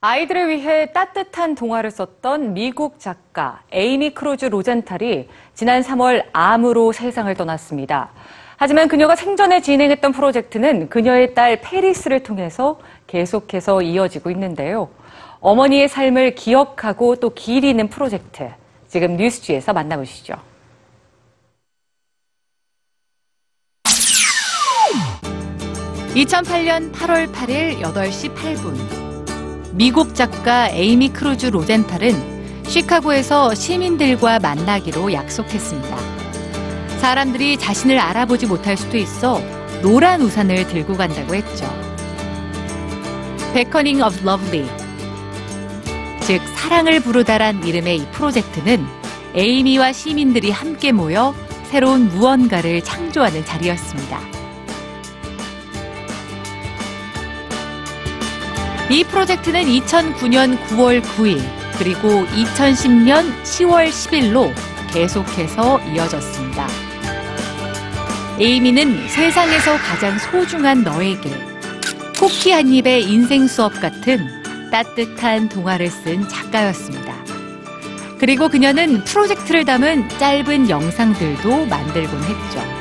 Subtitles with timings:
[0.00, 8.10] 아이들을 위해 따뜻한 동화를 썼던 미국 작가 에이미 크루즈 로젠탈이 지난 3월 암으로 세상을 떠났습니다.
[8.56, 14.88] 하지만 그녀가 생전에 진행했던 프로젝트는 그녀의 딸 페리스를 통해서 계속해서 이어지고 있는데요.
[15.40, 18.50] 어머니의 삶을 기억하고 또 기리는 프로젝트.
[18.86, 20.34] 지금 뉴스G에서 만나보시죠.
[26.14, 29.07] (2008년 8월 8일) (8시 8분)
[29.72, 35.96] 미국 작가 에이미 크루즈 로젠탈은 시카고에서 시민들과 만나기로 약속했습니다.
[36.98, 39.40] 사람들이 자신을 알아보지 못할 수도 있어
[39.82, 41.66] 노란 우산을 들고 간다고 했죠.
[43.54, 44.68] Beckoning of Lovely
[46.22, 48.84] 즉 사랑을 부르다란 이름의 이 프로젝트는
[49.34, 54.37] 에이미와 시민들이 함께 모여 새로운 무언가를 창조하는 자리였습니다.
[58.90, 61.42] 이 프로젝트는 2009년 9월 9일
[61.76, 64.50] 그리고 2010년 10월 10일로
[64.90, 66.66] 계속해서 이어졌습니다.
[68.40, 71.30] 에이미는 세상에서 가장 소중한 너에게
[72.18, 74.26] 쿠키 한 입의 인생 수업 같은
[74.70, 77.14] 따뜻한 동화를 쓴 작가였습니다.
[78.18, 82.77] 그리고 그녀는 프로젝트를 담은 짧은 영상들도 만들곤 했죠.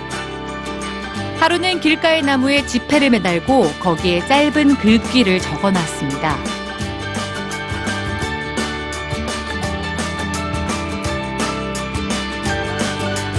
[1.39, 6.35] 하루는 길가의 나무에 지폐를 매달고 거기에 짧은 글귀를 적어 놨습니다.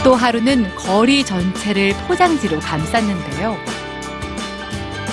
[0.05, 3.58] 또 하루는 거리 전체를 포장지로 감쌌는데요.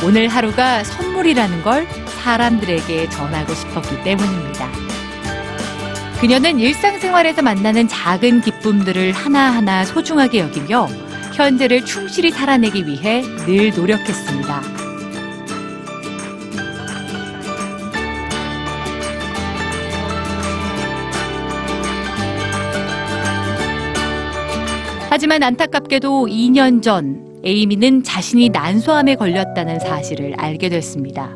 [0.06, 1.88] 오늘 하루가 선물이라는 걸
[2.24, 4.70] 사람들에게 전하고 싶었기 때문입니다.
[6.22, 10.88] 그녀는 일상생활에서 만나는 작은 기쁨들을 하나하나 소중하게 여기며
[11.36, 14.62] 현재를 충실히 살아내기 위해 늘 노력했습니다.
[25.10, 31.36] 하지만 안타깝게도 2년 전 에이미는 자신이 난소암에 걸렸다는 사실을 알게 됐습니다.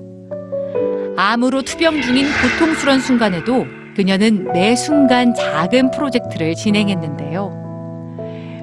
[1.17, 7.68] 암으로 투병 중인 고통스런 순간에도 그녀는 매 순간 작은 프로젝트를 진행했는데요.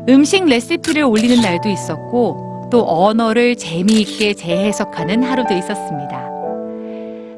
[0.08, 6.26] 음식 레시피를 올리는 날도 있었고 또 언어를 재미있게 재해석하는 하루도 있었습니다.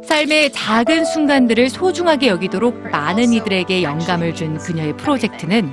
[0.05, 5.73] 삶의 작은 순간들을 소중하게 여기도록 많은 이들에게 영감을 준 그녀의 프로젝트는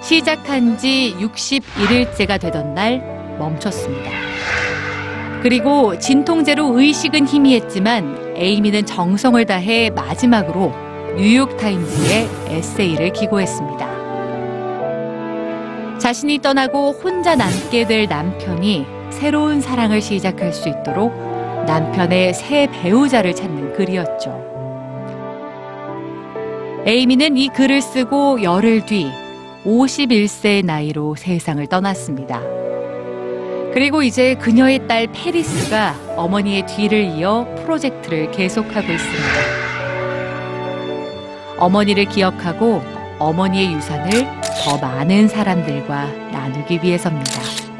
[0.00, 2.98] 시작한 지 61일째가 되던 날
[3.38, 4.10] 멈췄습니다.
[5.42, 10.72] 그리고 진통제로 의식은 희미했지만 에이미는 정성을 다해 마지막으로
[11.16, 13.93] 뉴욕타임즈에 에세이를 기고했습니다.
[16.04, 21.14] 자신이 떠나고 혼자 남게 될 남편이 새로운 사랑을 시작할 수 있도록
[21.66, 24.44] 남편의 새 배우자를 찾는 글이었죠.
[26.84, 29.10] 에이미는 이 글을 쓰고 열흘 뒤
[29.64, 32.38] 51세의 나이로 세상을 떠났습니다.
[33.72, 39.24] 그리고 이제 그녀의 딸 페리스가 어머니의 뒤를 이어 프로젝트를 계속하고 있습니다.
[41.56, 42.82] 어머니를 기억하고
[43.18, 47.73] 어머니의 유산을 더 많은 사람들과 나누기 위해서입니다.